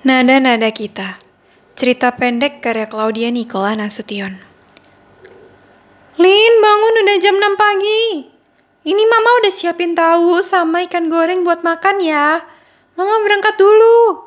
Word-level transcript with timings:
Nada-nada 0.00 0.72
kita. 0.72 1.20
Cerita 1.76 2.08
pendek 2.16 2.64
karya 2.64 2.88
Claudia 2.88 3.28
Nicola 3.28 3.76
Nasution. 3.76 4.32
Lin, 6.16 6.54
bangun 6.56 6.94
udah 7.04 7.16
jam 7.20 7.36
6 7.36 7.60
pagi. 7.60 8.24
Ini 8.80 9.02
mama 9.04 9.44
udah 9.44 9.52
siapin 9.52 9.92
tahu 9.92 10.40
sama 10.40 10.88
ikan 10.88 11.12
goreng 11.12 11.44
buat 11.44 11.60
makan 11.60 12.00
ya. 12.00 12.40
Mama 12.96 13.20
berangkat 13.20 13.60
dulu. 13.60 14.24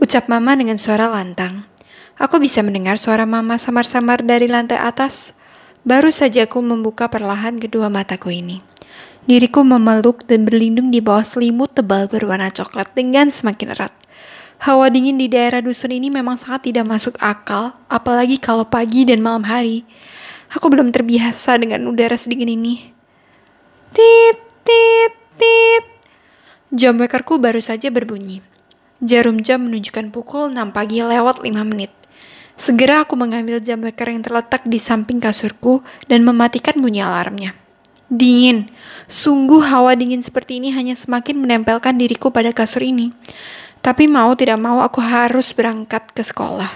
Ucap 0.00 0.32
mama 0.32 0.56
dengan 0.56 0.80
suara 0.80 1.04
lantang. 1.04 1.68
Aku 2.16 2.40
bisa 2.40 2.64
mendengar 2.64 2.96
suara 2.96 3.28
mama 3.28 3.60
samar-samar 3.60 4.24
dari 4.24 4.48
lantai 4.48 4.80
atas. 4.80 5.36
Baru 5.84 6.08
saja 6.08 6.48
aku 6.48 6.64
membuka 6.64 7.12
perlahan 7.12 7.60
kedua 7.60 7.92
mataku 7.92 8.32
ini. 8.32 8.64
Diriku 9.28 9.68
memeluk 9.68 10.24
dan 10.24 10.48
berlindung 10.48 10.88
di 10.88 11.04
bawah 11.04 11.28
selimut 11.28 11.76
tebal 11.76 12.08
berwarna 12.08 12.48
coklat 12.48 12.88
dengan 12.96 13.28
semakin 13.28 13.76
erat. 13.76 13.92
Hawa 14.62 14.94
dingin 14.94 15.18
di 15.18 15.26
daerah 15.26 15.58
dusun 15.58 15.90
ini 15.90 16.06
memang 16.06 16.38
sangat 16.38 16.70
tidak 16.70 16.86
masuk 16.86 17.18
akal, 17.18 17.74
apalagi 17.90 18.38
kalau 18.38 18.62
pagi 18.62 19.02
dan 19.02 19.18
malam 19.18 19.42
hari. 19.42 19.82
Aku 20.54 20.70
belum 20.70 20.94
terbiasa 20.94 21.58
dengan 21.58 21.82
udara 21.90 22.14
sedingin 22.14 22.46
ini. 22.46 22.94
Tit, 23.90 24.38
tit, 24.62 25.12
tit. 25.34 25.84
Jam 26.70 26.94
wekerku 26.94 27.42
baru 27.42 27.58
saja 27.58 27.90
berbunyi. 27.90 28.38
Jarum 29.02 29.42
jam 29.42 29.66
menunjukkan 29.66 30.14
pukul 30.14 30.54
6 30.54 30.70
pagi 30.70 31.02
lewat 31.02 31.42
5 31.42 31.50
menit. 31.66 31.90
Segera 32.54 33.02
aku 33.02 33.18
mengambil 33.18 33.58
jam 33.58 33.82
weker 33.82 34.14
yang 34.14 34.22
terletak 34.22 34.62
di 34.62 34.78
samping 34.78 35.18
kasurku 35.18 35.82
dan 36.06 36.22
mematikan 36.22 36.78
bunyi 36.78 37.02
alarmnya. 37.02 37.58
Dingin. 38.06 38.70
Sungguh 39.10 39.58
hawa 39.58 39.98
dingin 39.98 40.22
seperti 40.22 40.62
ini 40.62 40.70
hanya 40.70 40.94
semakin 40.94 41.42
menempelkan 41.42 41.98
diriku 41.98 42.30
pada 42.30 42.54
kasur 42.54 42.86
ini. 42.86 43.10
Tapi 43.82 44.06
mau 44.06 44.30
tidak 44.38 44.62
mau 44.62 44.78
aku 44.78 45.02
harus 45.02 45.50
berangkat 45.50 46.14
ke 46.14 46.22
sekolah. 46.22 46.70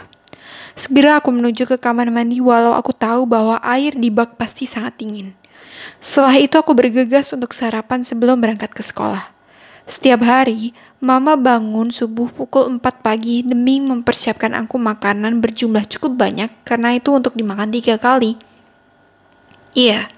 Segera 0.74 1.22
aku 1.22 1.30
menuju 1.32 1.64
ke 1.64 1.78
kamar 1.78 2.10
mandi 2.10 2.42
walau 2.42 2.74
aku 2.74 2.90
tahu 2.92 3.24
bahwa 3.24 3.56
air 3.62 3.94
di 3.94 4.10
bak 4.10 4.34
pasti 4.36 4.66
sangat 4.66 4.98
dingin. 4.98 5.32
Setelah 6.02 6.36
itu 6.36 6.58
aku 6.58 6.74
bergegas 6.74 7.30
untuk 7.32 7.54
sarapan 7.54 8.02
sebelum 8.02 8.42
berangkat 8.42 8.74
ke 8.74 8.82
sekolah. 8.82 9.32
Setiap 9.86 10.26
hari, 10.26 10.74
mama 10.98 11.38
bangun 11.38 11.94
subuh 11.94 12.26
pukul 12.34 12.66
4 12.74 12.82
pagi 13.06 13.46
demi 13.46 13.78
mempersiapkan 13.78 14.50
aku 14.66 14.82
makanan 14.82 15.38
berjumlah 15.38 15.86
cukup 15.86 16.18
banyak 16.18 16.50
karena 16.66 16.98
itu 16.98 17.14
untuk 17.14 17.38
dimakan 17.38 17.70
tiga 17.70 17.94
kali. 17.94 18.34
Iya, 19.78 20.10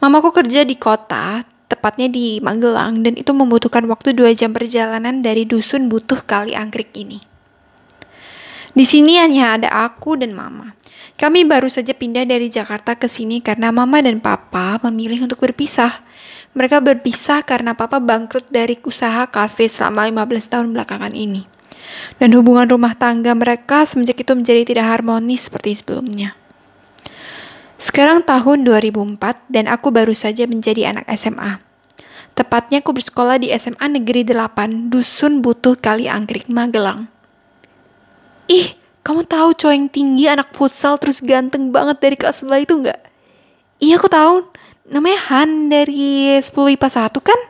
mamaku 0.00 0.32
kerja 0.32 0.64
di 0.64 0.80
kota, 0.80 1.44
tepatnya 1.66 2.08
di 2.10 2.38
Magelang, 2.40 3.02
dan 3.02 3.16
itu 3.16 3.32
membutuhkan 3.32 3.84
waktu 3.88 4.12
dua 4.12 4.32
jam 4.36 4.52
perjalanan 4.52 5.24
dari 5.24 5.48
dusun 5.48 5.88
butuh 5.88 6.22
kali 6.24 6.52
angkrik 6.52 6.92
ini. 6.94 7.24
Di 8.74 8.82
sini 8.82 9.22
hanya 9.22 9.54
ada 9.54 9.68
aku 9.86 10.18
dan 10.18 10.34
mama. 10.34 10.74
Kami 11.14 11.46
baru 11.46 11.70
saja 11.70 11.94
pindah 11.94 12.26
dari 12.26 12.50
Jakarta 12.50 12.98
ke 12.98 13.06
sini 13.06 13.38
karena 13.38 13.70
mama 13.70 14.02
dan 14.02 14.18
papa 14.18 14.82
memilih 14.82 15.30
untuk 15.30 15.38
berpisah. 15.38 16.02
Mereka 16.58 16.82
berpisah 16.82 17.46
karena 17.46 17.78
papa 17.78 18.02
bangkrut 18.02 18.50
dari 18.50 18.74
usaha 18.82 19.22
kafe 19.30 19.70
selama 19.70 20.10
15 20.26 20.50
tahun 20.50 20.66
belakangan 20.74 21.14
ini. 21.14 21.46
Dan 22.18 22.34
hubungan 22.34 22.66
rumah 22.66 22.98
tangga 22.98 23.30
mereka 23.30 23.86
semenjak 23.86 24.26
itu 24.26 24.34
menjadi 24.34 24.66
tidak 24.66 24.86
harmonis 24.90 25.46
seperti 25.46 25.78
sebelumnya. 25.78 26.34
Sekarang 27.76 28.22
tahun 28.22 28.62
2004 28.62 29.18
dan 29.50 29.66
aku 29.66 29.90
baru 29.90 30.14
saja 30.14 30.46
menjadi 30.46 30.94
anak 30.94 31.10
SMA. 31.18 31.58
Tepatnya 32.34 32.82
aku 32.82 32.94
bersekolah 32.94 33.38
di 33.38 33.54
SMA 33.54 33.86
Negeri 33.94 34.26
8, 34.26 34.90
Dusun 34.90 35.38
Butuh 35.38 35.78
Kali 35.78 36.10
Angkrik, 36.10 36.50
Magelang. 36.50 37.06
Ih, 38.50 38.74
kamu 39.06 39.22
tahu 39.26 39.54
cowok 39.54 39.74
yang 39.74 39.86
tinggi 39.86 40.24
anak 40.26 40.50
futsal 40.50 40.98
terus 40.98 41.22
ganteng 41.22 41.70
banget 41.70 42.02
dari 42.02 42.16
kelas 42.18 42.42
sebelah 42.42 42.60
itu 42.62 42.74
nggak? 42.74 43.00
Iya 43.78 44.00
aku 44.02 44.08
tahu, 44.10 44.48
namanya 44.88 45.18
Han 45.30 45.70
dari 45.70 46.40
10 46.40 46.50
IPA 46.50 46.88
1 46.88 47.22
kan? 47.22 47.40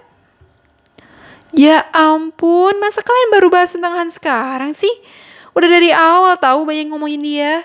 Ya 1.54 1.86
ampun, 1.94 2.74
masa 2.82 3.00
kalian 3.00 3.30
baru 3.30 3.48
bahas 3.48 3.72
tentang 3.72 3.94
Han 3.94 4.10
sekarang 4.10 4.74
sih? 4.74 4.90
Udah 5.54 5.68
dari 5.70 5.94
awal 5.94 6.34
tahu 6.42 6.66
banyak 6.66 6.90
ngomongin 6.90 7.22
dia. 7.22 7.62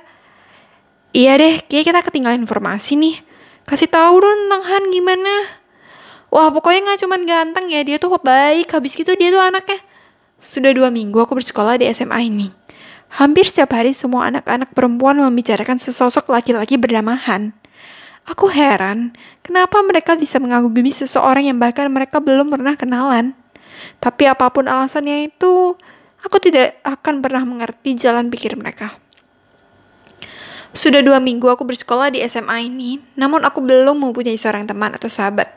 Iya 1.10 1.42
deh, 1.42 1.66
kayak 1.66 1.90
kita 1.90 2.00
ketinggalan 2.06 2.46
informasi 2.46 2.94
nih. 2.94 3.26
Kasih 3.66 3.90
tahu 3.90 4.22
dong 4.22 4.46
tentang 4.46 4.64
Han 4.66 4.84
gimana. 4.94 5.34
Wah 6.30 6.54
pokoknya 6.54 6.86
nggak 6.86 7.00
cuman 7.02 7.22
ganteng 7.26 7.66
ya, 7.74 7.82
dia 7.82 7.98
tuh 7.98 8.14
baik. 8.14 8.70
Habis 8.70 8.94
gitu 8.94 9.10
dia 9.18 9.34
tuh 9.34 9.42
anaknya. 9.42 9.82
Sudah 10.38 10.70
dua 10.70 10.94
minggu 10.94 11.18
aku 11.18 11.34
bersekolah 11.34 11.82
di 11.82 11.90
SMA 11.90 12.30
ini. 12.30 12.48
Hampir 13.10 13.50
setiap 13.50 13.74
hari 13.74 13.98
semua 13.98 14.30
anak-anak 14.30 14.70
perempuan 14.78 15.18
membicarakan 15.18 15.82
sesosok 15.82 16.30
laki-laki 16.30 16.78
bernama 16.78 17.18
Han. 17.26 17.58
Aku 18.30 18.46
heran, 18.46 19.18
kenapa 19.42 19.82
mereka 19.82 20.14
bisa 20.14 20.38
mengagumi 20.38 20.94
seseorang 20.94 21.50
yang 21.50 21.58
bahkan 21.58 21.90
mereka 21.90 22.22
belum 22.22 22.54
pernah 22.54 22.78
kenalan. 22.78 23.34
Tapi 23.98 24.30
apa 24.30 24.54
pun 24.54 24.70
alasannya 24.70 25.26
itu, 25.26 25.74
aku 26.22 26.38
tidak 26.38 26.78
akan 26.86 27.26
pernah 27.26 27.42
mengerti 27.42 27.98
jalan 27.98 28.30
pikir 28.30 28.54
mereka. 28.54 29.02
Sudah 30.70 31.02
dua 31.02 31.18
minggu 31.18 31.50
aku 31.50 31.66
bersekolah 31.66 32.14
di 32.14 32.22
SMA 32.30 32.70
ini, 32.70 33.02
namun 33.18 33.42
aku 33.42 33.58
belum 33.58 33.98
mempunyai 34.06 34.38
seorang 34.38 34.70
teman 34.70 34.94
atau 34.94 35.10
sahabat. 35.10 35.50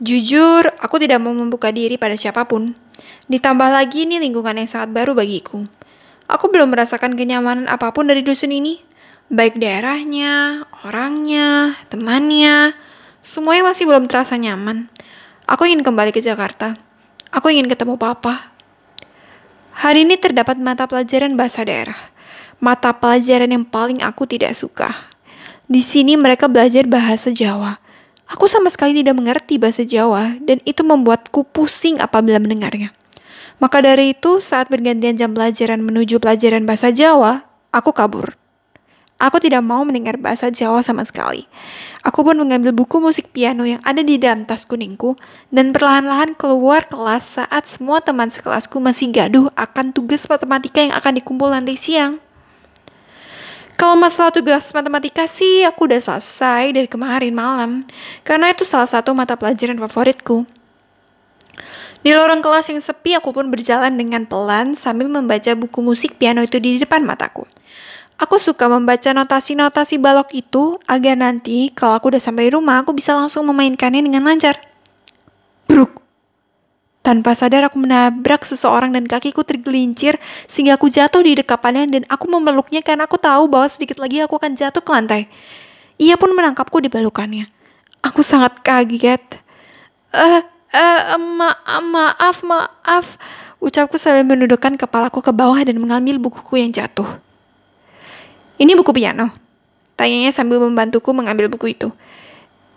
Jujur, 0.00 0.72
aku 0.80 0.96
tidak 0.96 1.20
mau 1.20 1.36
membuka 1.36 1.68
diri 1.68 2.00
pada 2.00 2.16
siapa 2.16 2.48
pun. 2.48 2.72
Ditambah 3.28 3.68
lagi 3.68 4.08
ini 4.08 4.16
lingkungan 4.16 4.56
yang 4.56 4.70
sangat 4.70 4.94
baru 4.94 5.12
bagiku. 5.12 5.68
Aku 6.32 6.48
belum 6.48 6.72
merasakan 6.72 7.12
kenyamanan 7.12 7.68
apa 7.68 7.92
pun 7.92 8.08
dari 8.08 8.24
dusun 8.24 8.48
ini. 8.48 8.80
Baik 9.28 9.60
daerahnya, 9.60 10.64
orangnya, 10.80 11.76
temannya, 11.92 12.72
semuanya 13.20 13.68
masih 13.68 13.84
belum 13.84 14.08
terasa 14.08 14.40
nyaman. 14.40 14.88
Aku 15.44 15.68
ingin 15.68 15.84
kembali 15.84 16.08
ke 16.16 16.24
Jakarta. 16.24 16.80
Aku 17.28 17.52
ingin 17.52 17.68
ketemu 17.68 18.00
papa. 18.00 18.56
Hari 19.76 20.08
ini 20.08 20.16
terdapat 20.16 20.56
mata 20.56 20.88
pelajaran 20.88 21.36
bahasa 21.36 21.60
daerah 21.68 22.16
mata 22.58 22.90
pelajaran 22.94 23.50
yang 23.50 23.64
paling 23.66 24.02
aku 24.02 24.26
tidak 24.26 24.54
suka. 24.54 24.90
Di 25.68 25.82
sini 25.82 26.18
mereka 26.18 26.50
belajar 26.50 26.86
bahasa 26.90 27.30
Jawa. 27.30 27.78
Aku 28.28 28.44
sama 28.44 28.68
sekali 28.68 28.92
tidak 29.00 29.16
mengerti 29.16 29.56
bahasa 29.56 29.88
Jawa 29.88 30.36
dan 30.44 30.60
itu 30.68 30.84
membuatku 30.84 31.48
pusing 31.48 31.96
apabila 32.02 32.36
mendengarnya. 32.36 32.92
Maka 33.58 33.82
dari 33.82 34.14
itu, 34.14 34.38
saat 34.38 34.70
bergantian 34.70 35.18
jam 35.18 35.34
pelajaran 35.34 35.82
menuju 35.82 36.22
pelajaran 36.22 36.62
bahasa 36.62 36.94
Jawa, 36.94 37.42
aku 37.74 37.90
kabur. 37.90 38.38
Aku 39.18 39.42
tidak 39.42 39.66
mau 39.66 39.82
mendengar 39.82 40.14
bahasa 40.14 40.46
Jawa 40.46 40.78
sama 40.86 41.02
sekali. 41.02 41.50
Aku 42.06 42.22
pun 42.22 42.38
mengambil 42.38 42.70
buku 42.70 43.02
musik 43.02 43.34
piano 43.34 43.66
yang 43.66 43.82
ada 43.82 43.98
di 43.98 44.14
dalam 44.14 44.46
tas 44.46 44.62
kuningku 44.62 45.18
dan 45.50 45.74
perlahan-lahan 45.74 46.38
keluar 46.38 46.86
kelas 46.86 47.42
saat 47.42 47.66
semua 47.66 47.98
teman 47.98 48.30
sekelasku 48.30 48.78
masih 48.78 49.10
gaduh 49.10 49.50
akan 49.58 49.90
tugas 49.90 50.22
matematika 50.30 50.78
yang 50.78 50.94
akan 50.94 51.18
dikumpul 51.18 51.50
nanti 51.50 51.74
siang. 51.74 52.22
Kalau 53.78 53.94
masalah 53.94 54.34
tugas 54.34 54.74
matematika 54.74 55.30
sih 55.30 55.62
aku 55.62 55.86
udah 55.86 56.02
selesai 56.02 56.74
dari 56.74 56.90
kemarin 56.90 57.30
malam. 57.30 57.86
Karena 58.26 58.50
itu 58.50 58.66
salah 58.66 58.90
satu 58.90 59.14
mata 59.14 59.38
pelajaran 59.38 59.78
favoritku. 59.78 60.42
Di 62.02 62.10
lorong 62.10 62.42
kelas 62.42 62.74
yang 62.74 62.82
sepi 62.82 63.14
aku 63.14 63.30
pun 63.30 63.46
berjalan 63.54 63.94
dengan 63.94 64.26
pelan 64.26 64.74
sambil 64.74 65.06
membaca 65.06 65.54
buku 65.54 65.78
musik 65.78 66.18
piano 66.18 66.42
itu 66.42 66.58
di 66.58 66.82
depan 66.82 67.06
mataku. 67.06 67.46
Aku 68.18 68.42
suka 68.42 68.66
membaca 68.66 69.14
notasi-notasi 69.14 70.02
balok 70.02 70.34
itu 70.34 70.82
agar 70.90 71.14
nanti 71.14 71.70
kalau 71.70 71.94
aku 72.02 72.10
udah 72.10 72.22
sampai 72.22 72.50
rumah 72.50 72.82
aku 72.82 72.90
bisa 72.90 73.14
langsung 73.14 73.46
memainkannya 73.46 74.02
dengan 74.02 74.26
lancar. 74.26 74.58
Tanpa 77.08 77.32
sadar 77.32 77.64
aku 77.64 77.80
menabrak 77.80 78.44
seseorang 78.44 78.92
dan 78.92 79.08
kakiku 79.08 79.40
tergelincir 79.40 80.20
sehingga 80.44 80.76
aku 80.76 80.92
jatuh 80.92 81.24
di 81.24 81.40
dekapannya 81.40 81.88
dan 81.88 82.02
aku 82.04 82.28
memeluknya 82.28 82.84
karena 82.84 83.08
aku 83.08 83.16
tahu 83.16 83.48
bahwa 83.48 83.64
sedikit 83.64 83.96
lagi 83.96 84.20
aku 84.20 84.36
akan 84.36 84.52
jatuh 84.52 84.84
ke 84.84 84.90
lantai. 84.92 85.24
Ia 85.96 86.20
pun 86.20 86.36
menangkapku 86.36 86.84
di 86.84 86.92
pelukannya. 86.92 87.48
Aku 88.04 88.20
sangat 88.20 88.60
kaget. 88.60 89.24
Eh, 90.12 90.20
uh, 90.20 90.44
uh, 90.76 91.16
ma 91.16 91.56
maaf, 91.80 92.44
maaf. 92.44 93.16
Ucapku 93.56 93.96
sambil 93.96 94.28
menundukkan 94.28 94.76
kepalaku 94.76 95.24
ke 95.24 95.32
bawah 95.32 95.56
dan 95.64 95.80
mengambil 95.80 96.20
bukuku 96.20 96.60
yang 96.60 96.76
jatuh. 96.76 97.08
Ini 98.60 98.76
buku 98.76 98.92
piano. 98.92 99.32
Tanyanya 99.96 100.28
sambil 100.28 100.60
membantuku 100.60 101.08
mengambil 101.16 101.48
buku 101.48 101.72
itu. 101.72 101.88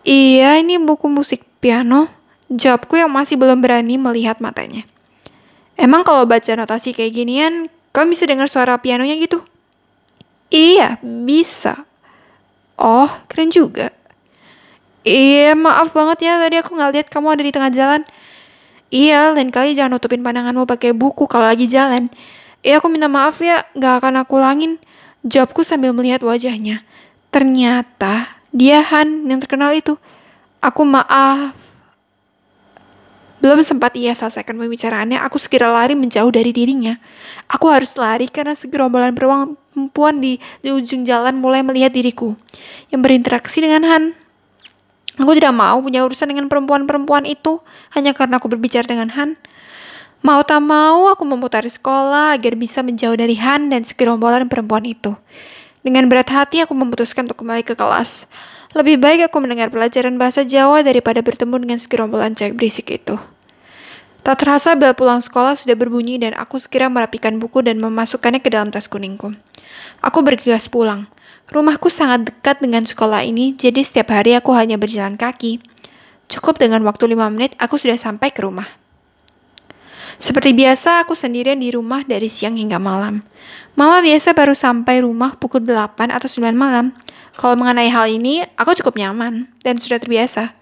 Iya, 0.08 0.56
ini 0.64 0.80
buku 0.80 1.12
musik 1.12 1.44
piano. 1.60 2.21
Jawabku 2.52 3.00
yang 3.00 3.08
masih 3.08 3.40
belum 3.40 3.64
berani 3.64 3.96
melihat 3.96 4.44
matanya. 4.44 4.84
Emang 5.80 6.04
kalau 6.04 6.28
baca 6.28 6.52
notasi 6.52 6.92
kayak 6.92 7.16
ginian, 7.16 7.72
kamu 7.96 8.12
bisa 8.12 8.28
dengar 8.28 8.52
suara 8.52 8.76
pianonya 8.76 9.16
gitu? 9.16 9.40
Iya, 10.52 11.00
bisa. 11.00 11.88
Oh, 12.76 13.08
keren 13.32 13.56
juga. 13.56 13.96
Iya, 15.08 15.56
maaf 15.56 15.96
banget 15.96 16.28
ya 16.28 16.38
tadi 16.38 16.60
aku 16.60 16.76
nggak 16.76 16.92
lihat 16.92 17.08
kamu 17.08 17.28
ada 17.34 17.44
di 17.48 17.52
tengah 17.56 17.72
jalan. 17.72 18.02
Iya, 18.92 19.32
lain 19.32 19.56
kali 19.56 19.72
jangan 19.72 19.96
nutupin 19.96 20.20
pandanganmu 20.20 20.68
pakai 20.68 20.92
buku 20.92 21.24
kalau 21.32 21.48
lagi 21.48 21.72
jalan. 21.72 22.12
Ya 22.62 22.84
aku 22.84 22.92
minta 22.92 23.08
maaf 23.08 23.40
ya, 23.40 23.64
gak 23.74 24.04
akan 24.04 24.22
aku 24.22 24.38
ulangin. 24.38 24.78
Jawabku 25.24 25.64
sambil 25.64 25.96
melihat 25.96 26.20
wajahnya. 26.22 26.84
Ternyata 27.32 28.38
dia 28.52 28.84
Han 28.84 29.26
yang 29.32 29.40
terkenal 29.40 29.72
itu. 29.72 29.96
Aku 30.60 30.84
maaf. 30.84 31.71
Belum 33.42 33.58
sempat 33.66 33.98
ia 33.98 34.14
selesaikan 34.14 34.54
pembicaraannya, 34.54 35.18
aku 35.18 35.42
segera 35.42 35.74
lari 35.74 35.98
menjauh 35.98 36.30
dari 36.30 36.54
dirinya. 36.54 37.02
Aku 37.50 37.74
harus 37.74 37.98
lari 37.98 38.30
karena 38.30 38.54
segerombolan 38.54 39.18
perempuan 39.18 40.22
di, 40.22 40.38
di 40.62 40.70
ujung 40.70 41.02
jalan 41.02 41.42
mulai 41.42 41.66
melihat 41.66 41.90
diriku 41.90 42.38
yang 42.94 43.02
berinteraksi 43.02 43.66
dengan 43.66 43.82
Han. 43.90 44.04
Aku 45.18 45.34
tidak 45.34 45.58
mau 45.58 45.82
punya 45.82 46.06
urusan 46.06 46.30
dengan 46.30 46.48
perempuan-perempuan 46.48 47.26
itu 47.26 47.60
hanya 47.98 48.14
karena 48.14 48.38
aku 48.38 48.46
berbicara 48.46 48.86
dengan 48.86 49.10
Han. 49.18 49.34
Mau 50.22 50.46
tak 50.46 50.62
mau, 50.62 51.10
aku 51.10 51.26
memutari 51.26 51.74
sekolah 51.74 52.38
agar 52.38 52.54
bisa 52.54 52.86
menjauh 52.86 53.18
dari 53.18 53.42
Han 53.42 53.74
dan 53.74 53.82
segerombolan 53.82 54.46
perempuan 54.46 54.86
itu. 54.86 55.18
Dengan 55.82 56.06
berat 56.06 56.30
hati, 56.30 56.62
aku 56.62 56.78
memutuskan 56.78 57.26
untuk 57.26 57.42
kembali 57.42 57.66
ke 57.66 57.74
kelas. 57.74 58.30
Lebih 58.72 59.04
baik 59.04 59.28
aku 59.28 59.44
mendengar 59.44 59.68
pelajaran 59.68 60.16
bahasa 60.16 60.48
Jawa 60.48 60.80
daripada 60.80 61.20
bertemu 61.20 61.56
dengan 61.60 61.80
segerombolan 61.80 62.32
cewek 62.40 62.56
berisik 62.56 62.88
itu. 62.88 63.20
Tak 64.22 64.46
terasa 64.46 64.78
bel 64.78 64.94
pulang 64.94 65.18
sekolah 65.18 65.58
sudah 65.58 65.74
berbunyi 65.74 66.22
dan 66.22 66.38
aku 66.38 66.62
segera 66.62 66.88
merapikan 66.88 67.42
buku 67.42 67.66
dan 67.66 67.82
memasukkannya 67.82 68.40
ke 68.40 68.54
dalam 68.54 68.70
tas 68.70 68.86
kuningku. 68.86 69.34
Aku 70.00 70.22
bergegas 70.22 70.70
pulang. 70.70 71.10
Rumahku 71.52 71.92
sangat 71.92 72.32
dekat 72.32 72.64
dengan 72.64 72.88
sekolah 72.88 73.28
ini, 73.28 73.52
jadi 73.58 73.84
setiap 73.84 74.14
hari 74.16 74.38
aku 74.38 74.56
hanya 74.56 74.80
berjalan 74.80 75.20
kaki. 75.20 75.60
Cukup 76.32 76.62
dengan 76.62 76.80
waktu 76.88 77.12
lima 77.12 77.28
menit, 77.28 77.60
aku 77.60 77.76
sudah 77.76 78.00
sampai 78.00 78.32
ke 78.32 78.40
rumah. 78.40 78.72
Seperti 80.22 80.54
biasa, 80.54 81.02
aku 81.02 81.18
sendirian 81.18 81.58
di 81.58 81.74
rumah 81.74 82.06
dari 82.06 82.30
siang 82.30 82.56
hingga 82.56 82.78
malam. 82.78 83.26
Mama 83.74 84.06
biasa 84.06 84.38
baru 84.38 84.54
sampai 84.54 85.02
rumah 85.02 85.34
pukul 85.36 85.66
8 85.66 86.14
atau 86.14 86.30
9 86.30 86.54
malam. 86.54 86.94
Kalau 87.36 87.56
mengenai 87.56 87.88
hal 87.88 88.12
ini, 88.12 88.44
aku 88.60 88.76
cukup 88.76 89.00
nyaman 89.00 89.48
dan 89.64 89.80
sudah 89.80 90.02
terbiasa. 90.02 90.56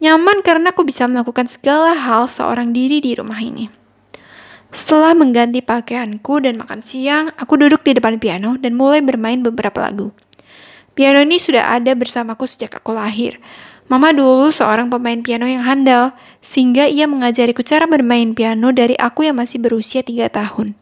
Nyaman 0.00 0.40
karena 0.40 0.72
aku 0.72 0.82
bisa 0.82 1.04
melakukan 1.04 1.46
segala 1.46 1.92
hal 1.92 2.24
seorang 2.24 2.72
diri 2.72 3.04
di 3.04 3.12
rumah 3.14 3.38
ini. 3.38 3.68
Setelah 4.70 5.18
mengganti 5.18 5.60
pakaianku 5.60 6.46
dan 6.46 6.56
makan 6.56 6.80
siang, 6.86 7.34
aku 7.34 7.58
duduk 7.58 7.82
di 7.82 7.98
depan 7.98 8.22
piano 8.22 8.54
dan 8.56 8.78
mulai 8.78 9.02
bermain 9.02 9.42
beberapa 9.42 9.82
lagu. 9.82 10.14
Piano 10.94 11.20
ini 11.22 11.42
sudah 11.42 11.74
ada 11.74 11.92
bersamaku 11.92 12.48
sejak 12.48 12.78
aku 12.80 12.94
lahir. 12.96 13.42
Mama 13.90 14.14
dulu 14.14 14.54
seorang 14.54 14.86
pemain 14.86 15.18
piano 15.18 15.50
yang 15.50 15.66
handal, 15.66 16.14
sehingga 16.38 16.86
ia 16.86 17.10
mengajariku 17.10 17.66
cara 17.66 17.90
bermain 17.90 18.32
piano 18.32 18.70
dari 18.70 18.94
aku 18.94 19.26
yang 19.26 19.36
masih 19.36 19.58
berusia 19.58 20.06
tiga 20.06 20.30
tahun. 20.30 20.79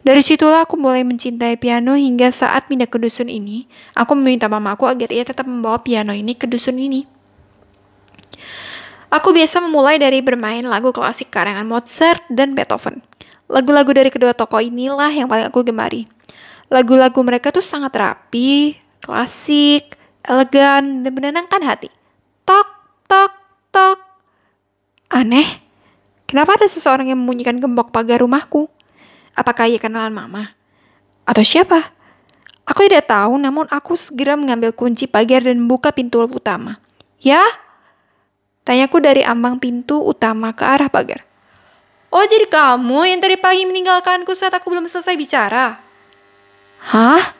Dari 0.00 0.24
situlah 0.24 0.64
aku 0.64 0.80
mulai 0.80 1.04
mencintai 1.04 1.60
piano 1.60 1.92
hingga 1.92 2.32
saat 2.32 2.72
pindah 2.72 2.88
ke 2.88 2.96
dusun 2.96 3.28
ini, 3.28 3.68
aku 3.92 4.16
meminta 4.16 4.48
mamaku 4.48 4.88
agar 4.88 5.12
ia 5.12 5.28
tetap 5.28 5.44
membawa 5.44 5.76
piano 5.84 6.16
ini 6.16 6.32
ke 6.32 6.48
dusun 6.48 6.80
ini. 6.80 7.04
Aku 9.12 9.36
biasa 9.36 9.60
memulai 9.60 10.00
dari 10.00 10.24
bermain 10.24 10.64
lagu 10.64 10.94
klasik 10.94 11.28
karangan 11.28 11.68
Mozart 11.68 12.24
dan 12.32 12.56
Beethoven. 12.56 13.04
Lagu-lagu 13.50 13.90
dari 13.90 14.08
kedua 14.08 14.32
tokoh 14.32 14.62
inilah 14.62 15.10
yang 15.10 15.26
paling 15.26 15.50
aku 15.50 15.66
gemari. 15.66 16.06
Lagu-lagu 16.70 17.18
mereka 17.20 17.50
tuh 17.50 17.66
sangat 17.66 17.92
rapi, 17.92 18.78
klasik, 19.02 19.98
elegan, 20.22 21.02
dan 21.02 21.12
menenangkan 21.12 21.60
hati. 21.60 21.90
Tok, 22.46 22.68
tok, 23.10 23.32
tok. 23.74 23.98
Aneh, 25.10 25.60
kenapa 26.30 26.54
ada 26.56 26.70
seseorang 26.70 27.10
yang 27.10 27.18
membunyikan 27.18 27.58
gembok 27.58 27.90
pagar 27.90 28.22
rumahku? 28.22 28.70
Apakah 29.40 29.72
ia 29.72 29.80
kenalan 29.80 30.12
mama? 30.12 30.52
Atau 31.24 31.40
siapa? 31.40 31.96
Aku 32.68 32.84
tidak 32.84 33.08
tahu, 33.08 33.40
namun 33.40 33.64
aku 33.72 33.96
segera 33.96 34.36
mengambil 34.36 34.68
kunci 34.76 35.08
pagar 35.08 35.48
dan 35.48 35.56
membuka 35.56 35.88
pintu 35.88 36.20
utama. 36.28 36.76
Ya? 37.16 37.40
Tanyaku 38.68 39.00
dari 39.00 39.24
ambang 39.24 39.56
pintu 39.56 39.96
utama 40.04 40.52
ke 40.52 40.60
arah 40.60 40.92
pagar. 40.92 41.24
Oh, 42.12 42.20
jadi 42.28 42.44
kamu 42.52 43.16
yang 43.16 43.20
tadi 43.24 43.40
pagi 43.40 43.64
meninggalkanku 43.64 44.36
saat 44.36 44.52
aku 44.52 44.68
belum 44.68 44.84
selesai 44.84 45.16
bicara? 45.16 45.80
Hah? 46.92 47.32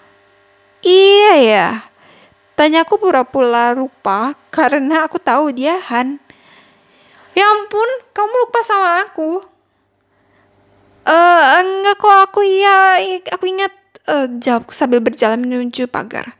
Iya 0.81 1.33
ya. 1.45 1.69
Tanyaku 2.57 2.97
pura-pura 2.97 3.77
lupa 3.77 4.33
karena 4.49 5.05
aku 5.05 5.21
tahu 5.21 5.53
dia 5.53 5.77
Han. 5.93 6.17
Ya 7.37 7.45
ampun, 7.45 7.89
kamu 8.17 8.33
lupa 8.49 8.65
sama 8.65 9.05
aku. 9.05 9.50
Eh, 11.11 11.13
uh, 11.13 11.59
enggak 11.59 11.99
kok 11.99 12.17
aku 12.31 12.41
iya, 12.47 13.03
aku 13.35 13.51
ingat 13.51 13.75
uh, 14.07 14.31
jawabku 14.39 14.71
sambil 14.71 15.03
berjalan 15.03 15.43
menuju 15.43 15.91
pagar. 15.91 16.39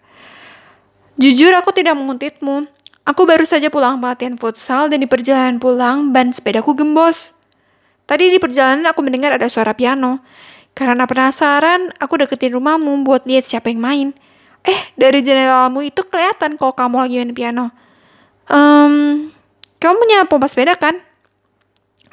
Jujur 1.19 1.51
aku 1.59 1.75
tidak 1.75 1.99
mengutipmu. 1.99 2.71
Aku 3.03 3.27
baru 3.27 3.43
saja 3.43 3.67
pulang 3.67 3.99
pelatihan 3.99 4.39
futsal 4.39 4.87
dan 4.87 5.03
di 5.03 5.11
perjalanan 5.11 5.59
pulang 5.59 6.15
ban 6.15 6.31
sepedaku 6.31 6.79
gembos. 6.79 7.35
Tadi 8.07 8.31
di 8.31 8.39
perjalanan 8.39 8.87
aku 8.95 9.03
mendengar 9.03 9.35
ada 9.35 9.51
suara 9.51 9.75
piano. 9.75 10.23
Karena 10.71 11.03
penasaran, 11.03 11.91
aku 11.99 12.23
deketin 12.23 12.55
rumahmu 12.55 13.03
buat 13.03 13.27
lihat 13.27 13.51
siapa 13.51 13.75
yang 13.75 13.83
main. 13.83 14.09
Eh, 14.63 14.81
dari 14.95 15.19
jendelamu 15.19 15.83
itu 15.83 16.07
kelihatan 16.07 16.55
kalau 16.55 16.79
kamu 16.79 16.97
lagi 17.03 17.15
main 17.19 17.35
piano. 17.35 17.75
Um, 18.47 19.27
kamu 19.83 19.95
punya 19.99 20.19
pompa 20.31 20.47
sepeda 20.47 20.79
kan? 20.79 21.03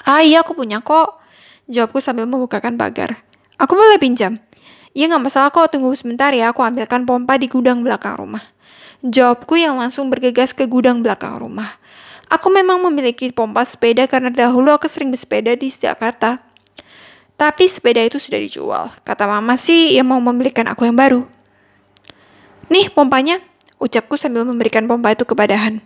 Ah 0.01 0.25
iya, 0.25 0.41
aku 0.41 0.57
punya 0.57 0.81
kok. 0.81 1.21
Jawabku 1.67 1.99
sambil 1.99 2.23
membukakan 2.27 2.79
pagar. 2.79 3.23
Aku 3.59 3.75
boleh 3.75 3.99
pinjam? 3.99 4.39
Iya 4.95 5.11
nggak 5.11 5.23
masalah 5.29 5.49
kok, 5.51 5.69
tunggu 5.69 5.93
sebentar 5.93 6.31
ya, 6.31 6.55
aku 6.55 6.63
ambilkan 6.63 7.03
pompa 7.03 7.35
di 7.35 7.51
gudang 7.51 7.83
belakang 7.83 8.17
rumah. 8.17 8.41
Jawabku 9.05 9.59
yang 9.59 9.77
langsung 9.77 10.09
bergegas 10.09 10.55
ke 10.55 10.65
gudang 10.65 11.05
belakang 11.05 11.37
rumah. 11.37 11.77
Aku 12.27 12.49
memang 12.49 12.81
memiliki 12.81 13.29
pompa 13.29 13.61
sepeda 13.61 14.09
karena 14.09 14.33
dahulu 14.33 14.73
aku 14.73 14.89
sering 14.89 15.13
bersepeda 15.13 15.53
di 15.53 15.69
Jakarta. 15.69 16.41
Tapi 17.37 17.69
sepeda 17.69 18.01
itu 18.01 18.17
sudah 18.17 18.41
dijual. 18.41 18.89
Kata 19.05 19.29
mama 19.29 19.53
sih, 19.53 19.93
ia 19.93 20.01
mau 20.01 20.17
membelikan 20.17 20.65
aku 20.65 20.89
yang 20.89 20.97
baru. 20.97 21.29
Nih 22.67 22.89
pompanya, 22.89 23.37
ucapku 23.77 24.17
sambil 24.17 24.43
memberikan 24.43 24.89
pompa 24.89 25.13
itu 25.13 25.23
kepada 25.23 25.53
Han. 25.55 25.79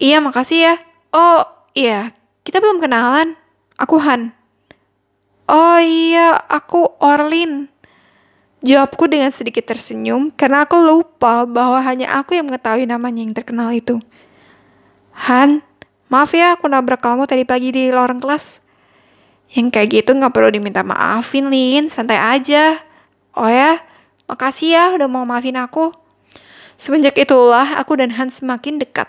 Iya, 0.00 0.24
makasih 0.24 0.58
ya. 0.62 0.74
Oh, 1.12 1.44
iya, 1.76 2.16
kita 2.42 2.58
belum 2.64 2.80
kenalan. 2.80 3.36
Aku 3.76 4.00
Han. 4.00 4.37
Oh 5.48 5.80
iya, 5.80 6.36
aku 6.44 7.00
Orlin. 7.00 7.72
Jawabku 8.60 9.08
dengan 9.08 9.32
sedikit 9.32 9.64
tersenyum 9.64 10.28
karena 10.28 10.68
aku 10.68 10.76
lupa 10.76 11.48
bahwa 11.48 11.80
hanya 11.80 12.20
aku 12.20 12.36
yang 12.36 12.52
mengetahui 12.52 12.84
namanya 12.84 13.24
yang 13.24 13.32
terkenal 13.32 13.72
itu. 13.72 13.96
Han, 15.24 15.64
maaf 16.12 16.36
ya 16.36 16.52
aku 16.52 16.68
nabrak 16.68 17.00
kamu 17.00 17.24
tadi 17.24 17.48
pagi 17.48 17.72
di 17.72 17.88
lorong 17.88 18.20
kelas. 18.20 18.60
Yang 19.48 19.66
kayak 19.72 19.88
gitu 19.88 20.10
gak 20.20 20.36
perlu 20.36 20.52
diminta 20.52 20.84
maafin, 20.84 21.48
Lin. 21.48 21.88
Santai 21.88 22.20
aja. 22.20 22.84
Oh 23.32 23.48
ya, 23.48 23.80
makasih 24.28 24.76
ya 24.76 24.84
udah 24.92 25.08
mau 25.08 25.24
maafin 25.24 25.56
aku. 25.56 25.96
Semenjak 26.76 27.16
itulah 27.16 27.80
aku 27.80 27.96
dan 27.96 28.12
Hans 28.12 28.44
semakin 28.44 28.76
dekat. 28.76 29.08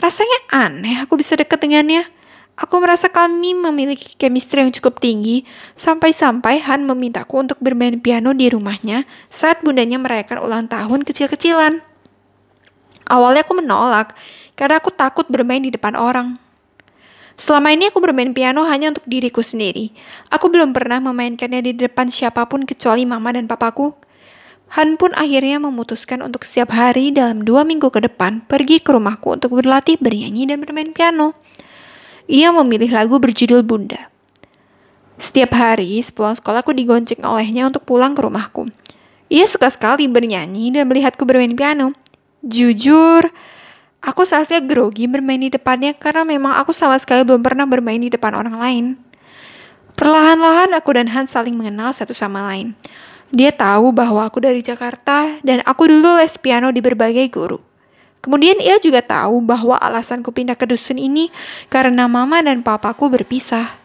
Rasanya 0.00 0.40
aneh 0.48 1.04
aku 1.04 1.20
bisa 1.20 1.36
dekat 1.36 1.60
dengannya. 1.60 2.08
Aku 2.56 2.80
merasa 2.80 3.12
kami 3.12 3.52
memiliki 3.52 4.16
chemistry 4.16 4.64
yang 4.64 4.72
cukup 4.72 4.96
tinggi, 4.96 5.44
sampai-sampai 5.76 6.64
Han 6.64 6.88
memintaku 6.88 7.44
untuk 7.44 7.60
bermain 7.60 8.00
piano 8.00 8.32
di 8.32 8.48
rumahnya 8.48 9.04
saat 9.28 9.60
bundanya 9.60 10.00
merayakan 10.00 10.40
ulang 10.40 10.64
tahun 10.64 11.04
kecil-kecilan. 11.04 11.84
Awalnya 13.06 13.44
aku 13.44 13.54
menolak, 13.60 14.16
karena 14.56 14.80
aku 14.80 14.88
takut 14.88 15.28
bermain 15.28 15.60
di 15.60 15.68
depan 15.68 16.00
orang. 16.00 16.40
Selama 17.36 17.76
ini 17.76 17.92
aku 17.92 18.00
bermain 18.00 18.32
piano 18.32 18.64
hanya 18.64 18.88
untuk 18.88 19.04
diriku 19.04 19.44
sendiri. 19.44 19.92
Aku 20.32 20.48
belum 20.48 20.72
pernah 20.72 20.96
memainkannya 21.04 21.60
di 21.60 21.72
depan 21.76 22.08
siapa 22.08 22.48
pun 22.48 22.64
kecuali 22.64 23.04
mama 23.04 23.36
dan 23.36 23.44
papaku. 23.44 23.92
Han 24.80 24.96
pun 24.96 25.12
akhirnya 25.12 25.60
memutuskan 25.60 26.24
untuk 26.24 26.48
setiap 26.48 26.72
hari 26.72 27.12
dalam 27.12 27.44
dua 27.44 27.62
minggu 27.62 27.92
ke 27.92 28.00
depan 28.00 28.42
pergi 28.48 28.80
ke 28.80 28.90
rumahku 28.90 29.36
untuk 29.36 29.52
berlatih 29.52 30.00
bernyanyi 30.00 30.48
dan 30.48 30.64
bermain 30.64 30.90
piano. 30.96 31.36
Ia 32.26 32.50
memilih 32.50 32.90
lagu 32.90 33.22
berjudul 33.22 33.62
Bunda. 33.62 34.10
Setiap 35.16 35.54
hari 35.54 36.02
sepulang 36.02 36.34
sekolah 36.34 36.66
aku 36.66 36.74
digonceng 36.74 37.22
olehnya 37.22 37.70
untuk 37.70 37.86
pulang 37.86 38.18
ke 38.18 38.20
rumahku. 38.26 38.66
Ia 39.30 39.46
suka 39.46 39.70
sekali 39.70 40.10
bernyanyi 40.10 40.74
dan 40.74 40.90
melihatku 40.90 41.22
bermain 41.22 41.54
piano. 41.54 41.94
Jujur, 42.42 43.30
aku 44.02 44.22
seharusnya 44.26 44.58
grogi 44.58 45.06
bermain 45.06 45.38
di 45.38 45.50
depannya 45.54 45.94
karena 45.94 46.26
memang 46.26 46.58
aku 46.58 46.74
sama 46.74 46.98
sekali 46.98 47.22
belum 47.22 47.46
pernah 47.46 47.66
bermain 47.66 48.02
di 48.02 48.10
depan 48.10 48.34
orang 48.34 48.56
lain. 48.58 48.84
Perlahan-lahan 49.96 50.76
aku 50.76 50.98
dan 50.98 51.08
Han 51.14 51.30
saling 51.30 51.56
mengenal 51.56 51.94
satu 51.94 52.12
sama 52.12 52.42
lain. 52.52 52.76
Dia 53.30 53.50
tahu 53.50 53.90
bahwa 53.90 54.26
aku 54.26 54.42
dari 54.42 54.60
Jakarta 54.62 55.40
dan 55.42 55.62
aku 55.62 55.90
dulu 55.90 56.18
les 56.18 56.34
piano 56.38 56.74
di 56.74 56.82
berbagai 56.82 57.26
guru. 57.30 57.58
Kemudian 58.26 58.58
ia 58.58 58.82
juga 58.82 58.98
tahu 59.06 59.38
bahwa 59.38 59.78
alasanku 59.78 60.34
pindah 60.34 60.58
ke 60.58 60.66
dusun 60.66 60.98
ini 60.98 61.30
karena 61.70 62.10
mama 62.10 62.42
dan 62.42 62.58
papaku 62.58 63.06
berpisah. 63.06 63.78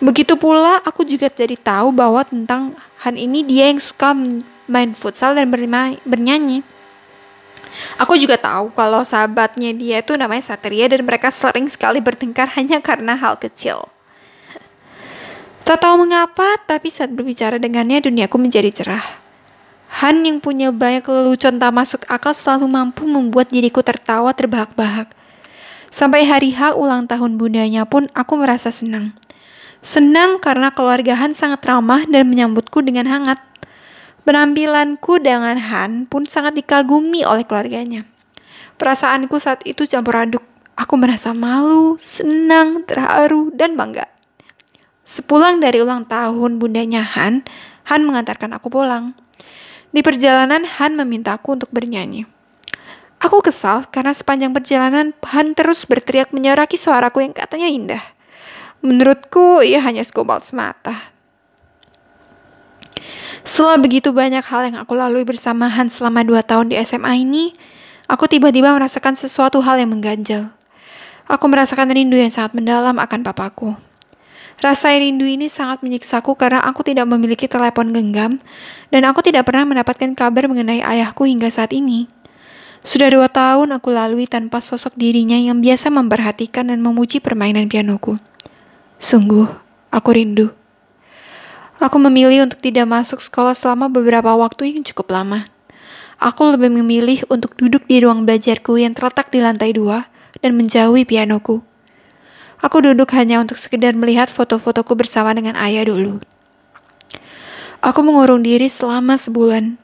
Begitu 0.00 0.32
pula 0.40 0.80
aku 0.80 1.04
juga 1.04 1.28
jadi 1.28 1.60
tahu 1.60 1.92
bahwa 1.92 2.24
tentang 2.24 2.72
Han 3.04 3.20
ini 3.20 3.44
dia 3.44 3.68
yang 3.68 3.76
suka 3.76 4.16
main 4.64 4.96
futsal 4.96 5.36
dan 5.36 5.52
bernyanyi. 5.52 6.64
Aku 8.00 8.16
juga 8.16 8.40
tahu 8.40 8.72
kalau 8.72 9.04
sahabatnya 9.04 9.76
dia 9.76 10.00
itu 10.00 10.16
namanya 10.16 10.56
Satria 10.56 10.88
dan 10.88 11.04
mereka 11.04 11.28
sering 11.28 11.68
sekali 11.68 12.00
bertengkar 12.00 12.48
hanya 12.56 12.80
karena 12.80 13.12
hal 13.12 13.36
kecil. 13.36 13.92
Tak 15.68 15.84
tahu 15.84 16.08
mengapa, 16.08 16.56
tapi 16.64 16.88
saat 16.88 17.12
berbicara 17.12 17.60
dengannya 17.60 18.00
duniaku 18.00 18.40
menjadi 18.40 18.72
cerah. 18.72 19.25
Han 19.96 20.28
yang 20.28 20.44
punya 20.44 20.68
banyak 20.68 21.08
lelucon 21.08 21.56
tak 21.56 21.72
masuk 21.72 22.04
akal 22.12 22.36
selalu 22.36 22.68
mampu 22.68 23.08
membuat 23.08 23.48
diriku 23.48 23.80
tertawa 23.80 24.28
terbahak-bahak. 24.36 25.08
Sampai 25.88 26.28
hari 26.28 26.52
H 26.52 26.76
ulang 26.76 27.08
tahun 27.08 27.40
bundanya 27.40 27.88
pun 27.88 28.12
aku 28.12 28.36
merasa 28.36 28.68
senang. 28.68 29.16
Senang 29.80 30.36
karena 30.36 30.68
keluarga 30.68 31.16
Han 31.16 31.32
sangat 31.32 31.64
ramah 31.64 32.04
dan 32.04 32.28
menyambutku 32.28 32.84
dengan 32.84 33.08
hangat. 33.08 33.40
Penampilanku 34.28 35.16
dengan 35.16 35.56
Han 35.56 36.04
pun 36.04 36.28
sangat 36.28 36.60
dikagumi 36.60 37.24
oleh 37.24 37.48
keluarganya. 37.48 38.04
Perasaanku 38.76 39.40
saat 39.40 39.64
itu 39.64 39.88
campur 39.88 40.20
aduk. 40.20 40.44
Aku 40.76 41.00
merasa 41.00 41.32
malu, 41.32 41.96
senang, 41.96 42.84
terharu, 42.84 43.48
dan 43.56 43.80
bangga. 43.80 44.04
Sepulang 45.08 45.56
dari 45.56 45.80
ulang 45.80 46.04
tahun 46.04 46.60
bundanya 46.60 47.00
Han, 47.00 47.48
Han 47.88 48.04
mengantarkan 48.04 48.52
aku 48.52 48.68
pulang. 48.68 49.16
Di 49.96 50.04
perjalanan, 50.04 50.68
Han 50.76 50.92
memintaku 51.00 51.56
untuk 51.56 51.72
bernyanyi. 51.72 52.28
Aku 53.16 53.40
kesal 53.40 53.88
karena 53.88 54.12
sepanjang 54.12 54.52
perjalanan 54.52 55.16
Han 55.32 55.56
terus 55.56 55.88
berteriak 55.88 56.36
menyoraki 56.36 56.76
suaraku 56.76 57.24
yang 57.24 57.32
katanya 57.32 57.64
indah. 57.64 58.04
Menurutku, 58.84 59.64
ia 59.64 59.80
hanya 59.80 60.04
skobalt 60.04 60.44
semata. 60.44 61.16
Setelah 63.40 63.80
begitu 63.80 64.12
banyak 64.12 64.44
hal 64.44 64.68
yang 64.68 64.76
aku 64.84 64.92
lalui 64.92 65.24
bersama 65.24 65.64
Han 65.72 65.88
selama 65.88 66.20
dua 66.28 66.44
tahun 66.44 66.68
di 66.68 66.76
SMA 66.84 67.24
ini, 67.24 67.56
aku 68.04 68.28
tiba-tiba 68.28 68.76
merasakan 68.76 69.16
sesuatu 69.16 69.64
hal 69.64 69.80
yang 69.80 69.96
mengganjal. 69.96 70.52
Aku 71.24 71.48
merasakan 71.48 71.88
rindu 71.88 72.20
yang 72.20 72.28
sangat 72.28 72.52
mendalam 72.52 73.00
akan 73.00 73.24
papaku. 73.24 73.72
Rasa 74.56 74.96
rindu 74.96 75.28
ini 75.28 75.52
sangat 75.52 75.84
menyiksaku 75.84 76.32
karena 76.32 76.64
aku 76.64 76.80
tidak 76.80 77.04
memiliki 77.04 77.44
telepon 77.44 77.92
genggam 77.92 78.40
dan 78.88 79.04
aku 79.04 79.20
tidak 79.20 79.44
pernah 79.44 79.68
mendapatkan 79.68 80.16
kabar 80.16 80.48
mengenai 80.48 80.80
ayahku 80.80 81.28
hingga 81.28 81.52
saat 81.52 81.76
ini. 81.76 82.08
Sudah 82.80 83.12
dua 83.12 83.28
tahun 83.28 83.76
aku 83.76 83.92
lalui 83.92 84.24
tanpa 84.24 84.64
sosok 84.64 84.96
dirinya 84.96 85.36
yang 85.36 85.60
biasa 85.60 85.92
memperhatikan 85.92 86.72
dan 86.72 86.80
memuji 86.80 87.20
permainan 87.20 87.68
pianoku. 87.68 88.16
Sungguh, 88.96 89.44
aku 89.92 90.08
rindu. 90.16 90.56
Aku 91.76 92.00
memilih 92.00 92.48
untuk 92.48 92.64
tidak 92.64 92.88
masuk 92.88 93.20
sekolah 93.20 93.52
selama 93.52 93.92
beberapa 93.92 94.32
waktu 94.32 94.72
yang 94.72 94.80
cukup 94.80 95.12
lama. 95.12 95.44
Aku 96.16 96.48
lebih 96.48 96.72
memilih 96.72 97.28
untuk 97.28 97.52
duduk 97.60 97.84
di 97.84 98.00
ruang 98.00 98.24
belajarku 98.24 98.80
yang 98.80 98.96
terletak 98.96 99.28
di 99.28 99.44
lantai 99.44 99.76
dua 99.76 100.08
dan 100.40 100.56
menjauhi 100.56 101.04
pianoku. 101.04 101.60
Aku 102.64 102.80
duduk 102.80 103.12
hanya 103.12 103.40
untuk 103.40 103.60
sekedar 103.60 103.92
melihat 103.92 104.32
foto-fotoku 104.32 104.96
bersama 104.96 105.36
dengan 105.36 105.56
ayah 105.60 105.84
dulu. 105.84 106.20
Aku 107.84 108.00
mengurung 108.00 108.40
diri 108.40 108.72
selama 108.72 109.20
sebulan. 109.20 109.76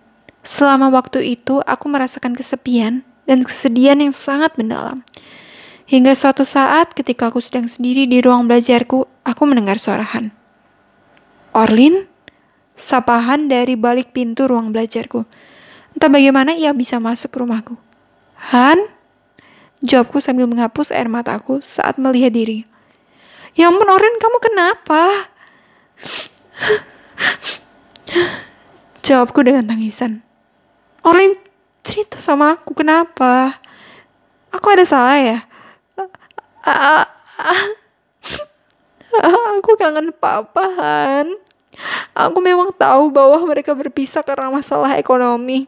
Selama 0.42 0.90
waktu 0.90 1.38
itu, 1.38 1.62
aku 1.62 1.86
merasakan 1.86 2.34
kesepian 2.34 3.06
dan 3.28 3.46
kesedihan 3.46 4.00
yang 4.00 4.10
sangat 4.10 4.56
mendalam. 4.58 5.04
Hingga 5.86 6.16
suatu 6.16 6.42
saat 6.48 6.96
ketika 6.96 7.28
aku 7.28 7.44
sedang 7.44 7.68
sendiri 7.68 8.08
di 8.08 8.24
ruang 8.24 8.48
belajarku, 8.48 9.04
aku 9.22 9.42
mendengar 9.44 9.76
suara 9.76 10.02
Han. 10.16 10.32
Orlin? 11.52 12.08
Sapahan 12.72 13.52
dari 13.52 13.76
balik 13.76 14.16
pintu 14.16 14.48
ruang 14.48 14.72
belajarku. 14.72 15.28
Entah 15.92 16.08
bagaimana 16.08 16.56
ia 16.56 16.72
bisa 16.72 16.96
masuk 16.96 17.28
ke 17.28 17.38
rumahku. 17.38 17.76
Han? 18.50 18.80
Jawabku 19.82 20.22
sambil 20.22 20.46
menghapus 20.46 20.94
air 20.94 21.10
mataku 21.10 21.58
saat 21.58 21.98
melihat 21.98 22.30
diri. 22.30 22.62
Ya 23.58 23.68
ampun 23.68 23.90
Orlin, 23.90 24.16
kamu 24.22 24.38
kenapa? 24.38 25.26
Jawabku 29.06 29.42
dengan 29.42 29.66
tangisan. 29.66 30.22
Orlin, 31.02 31.34
cerita 31.82 32.22
sama 32.22 32.54
aku 32.54 32.78
kenapa? 32.78 33.58
Aku 34.54 34.70
ada 34.70 34.86
salah 34.86 35.18
ya? 35.18 35.38
Aku 39.58 39.70
kangen 39.76 40.14
papahan. 40.14 41.26
Aku 42.14 42.38
memang 42.38 42.70
tahu 42.72 43.10
bahwa 43.10 43.42
mereka 43.44 43.74
berpisah 43.74 44.22
karena 44.22 44.48
masalah 44.48 44.94
ekonomi. 44.96 45.66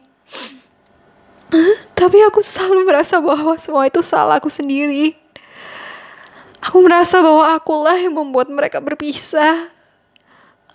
Tapi 1.95 2.17
aku 2.25 2.41
selalu 2.41 2.85
merasa 2.85 3.21
bahwa 3.21 3.55
semua 3.61 3.85
itu 3.85 4.01
salah 4.01 4.41
aku 4.41 4.49
sendiri. 4.49 5.15
Aku 6.65 6.81
merasa 6.81 7.21
bahwa 7.21 7.53
akulah 7.53 7.93
yang 7.93 8.17
membuat 8.17 8.49
mereka 8.49 8.81
berpisah. 8.81 9.69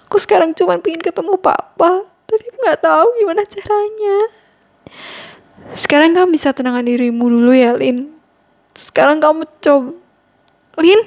Aku 0.07 0.19
sekarang 0.23 0.55
cuma 0.55 0.79
pengen 0.79 1.03
ketemu 1.03 1.35
papa, 1.39 2.07
tapi 2.27 2.43
aku 2.51 2.59
gak 2.63 2.83
tahu 2.83 3.07
gimana 3.19 3.43
caranya. 3.47 4.17
Sekarang 5.75 6.15
kamu 6.15 6.35
bisa 6.35 6.55
tenangkan 6.55 6.87
dirimu 6.87 7.31
dulu 7.31 7.55
ya, 7.55 7.75
Lin. 7.75 8.11
Sekarang 8.75 9.19
kamu 9.19 9.47
coba... 9.63 9.95
Lin, 10.79 11.01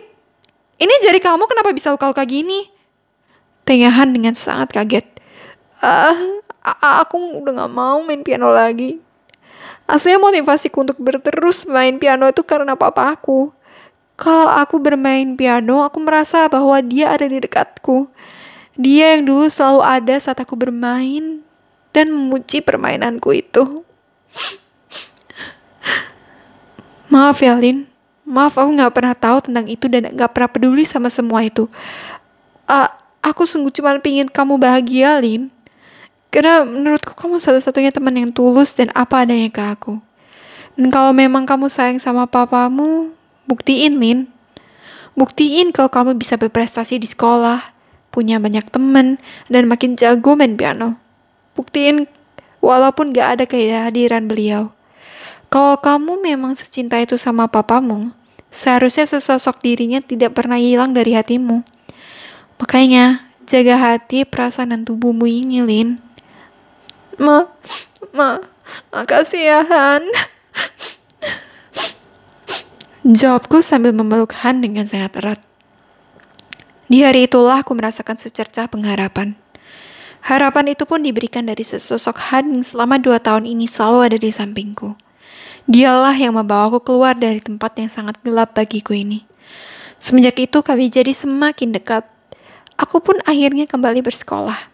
ini 0.80 0.94
jari 1.04 1.20
kamu 1.24 1.48
kenapa 1.48 1.72
bisa 1.72 1.92
luka-luka 1.92 2.24
gini? 2.28 2.68
Tengahan 3.64 4.12
dengan 4.12 4.36
sangat 4.36 4.72
kaget. 4.76 5.08
Ah, 5.80 6.16
aku 7.04 7.40
udah 7.40 7.64
gak 7.64 7.72
mau 7.72 8.04
main 8.04 8.24
piano 8.24 8.52
lagi. 8.52 9.00
Aslinya 9.86 10.20
motivasiku 10.20 10.88
untuk 10.88 10.98
berterus 11.00 11.68
main 11.68 12.00
piano 12.00 12.28
itu 12.30 12.42
karena 12.42 12.74
papa 12.74 13.14
aku. 13.14 13.52
Kalau 14.14 14.48
aku 14.48 14.78
bermain 14.78 15.36
piano, 15.36 15.82
aku 15.84 15.98
merasa 16.00 16.46
bahwa 16.48 16.78
dia 16.86 17.12
ada 17.12 17.26
di 17.26 17.42
dekatku. 17.42 18.08
Dia 18.78 19.18
yang 19.18 19.28
dulu 19.28 19.50
selalu 19.50 19.82
ada 19.82 20.16
saat 20.22 20.40
aku 20.40 20.54
bermain 20.54 21.42
dan 21.92 22.10
memuji 22.10 22.62
permainanku 22.62 23.34
itu. 23.34 23.86
Maaf 27.14 27.42
ya, 27.42 27.54
Lin. 27.58 27.86
Maaf 28.24 28.56
aku 28.56 28.70
gak 28.80 28.94
pernah 28.96 29.14
tahu 29.14 29.38
tentang 29.46 29.66
itu 29.68 29.86
dan 29.92 30.10
gak 30.16 30.32
pernah 30.32 30.50
peduli 30.50 30.88
sama 30.88 31.12
semua 31.12 31.44
itu. 31.46 31.70
Uh, 32.66 32.90
Aku 33.24 33.48
sungguh 33.48 33.72
cuma 33.72 33.96
pingin 34.04 34.28
kamu 34.28 34.60
bahagia, 34.60 35.16
Lin. 35.24 35.48
Karena 36.34 36.66
menurutku 36.66 37.14
kamu 37.14 37.38
satu-satunya 37.38 37.94
teman 37.94 38.18
yang 38.18 38.34
tulus 38.34 38.74
dan 38.74 38.90
apa 38.98 39.22
adanya 39.22 39.54
ke 39.54 39.62
aku. 39.62 40.02
Dan 40.74 40.90
kalau 40.90 41.14
memang 41.14 41.46
kamu 41.46 41.70
sayang 41.70 42.02
sama 42.02 42.26
papamu, 42.26 43.14
buktiin, 43.46 44.02
Lin. 44.02 44.26
Buktiin 45.14 45.70
kalau 45.70 45.94
kamu 45.94 46.18
bisa 46.18 46.34
berprestasi 46.42 46.98
di 46.98 47.06
sekolah, 47.06 47.62
punya 48.10 48.42
banyak 48.42 48.66
teman, 48.74 49.22
dan 49.46 49.70
makin 49.70 49.94
jago 49.94 50.34
main 50.34 50.58
piano. 50.58 50.98
Buktiin 51.54 52.10
walaupun 52.66 53.14
gak 53.14 53.38
ada 53.38 53.46
kehadiran 53.46 54.26
beliau. 54.26 54.74
Kalau 55.54 55.78
kamu 55.78 56.18
memang 56.18 56.58
secinta 56.58 56.98
itu 56.98 57.14
sama 57.22 57.46
papamu, 57.46 58.10
seharusnya 58.50 59.06
sesosok 59.06 59.62
dirinya 59.62 60.02
tidak 60.02 60.34
pernah 60.34 60.58
hilang 60.58 60.98
dari 60.98 61.14
hatimu. 61.14 61.62
Makanya, 62.58 63.30
jaga 63.46 63.78
hati, 63.78 64.26
perasaan, 64.26 64.74
dan 64.74 64.82
tubuhmu 64.82 65.30
ini, 65.30 65.62
Lin. 65.62 66.02
Ma, 67.22 67.46
ma, 68.14 68.42
makasih 68.90 69.44
ya, 69.44 69.60
Han. 69.66 70.04
Jawabku 73.04 73.60
sambil 73.60 73.92
memeluk 73.92 74.34
Han 74.42 74.64
dengan 74.64 74.88
sangat 74.88 75.20
erat. 75.20 75.40
Di 76.88 77.04
hari 77.04 77.28
itulah 77.28 77.62
aku 77.62 77.76
merasakan 77.76 78.16
secercah 78.16 78.72
pengharapan. 78.72 79.36
Harapan 80.24 80.72
itu 80.72 80.88
pun 80.88 81.04
diberikan 81.04 81.44
dari 81.44 81.62
sesosok 81.62 82.32
Han 82.32 82.60
yang 82.60 82.64
selama 82.64 82.96
dua 82.98 83.20
tahun 83.20 83.44
ini 83.44 83.68
selalu 83.68 84.00
ada 84.08 84.18
di 84.18 84.32
sampingku. 84.32 84.96
Dialah 85.68 86.16
yang 86.16 86.40
membawaku 86.40 86.80
keluar 86.80 87.16
dari 87.16 87.44
tempat 87.44 87.76
yang 87.80 87.92
sangat 87.92 88.20
gelap 88.24 88.56
bagiku 88.56 88.96
ini. 88.96 89.28
Semenjak 90.00 90.40
itu 90.40 90.60
kami 90.64 90.92
jadi 90.92 91.12
semakin 91.12 91.76
dekat 91.76 92.08
Aku 92.74 93.00
pun 93.06 93.22
akhirnya 93.30 93.70
kembali 93.70 94.02
bersekolah. 94.02 94.73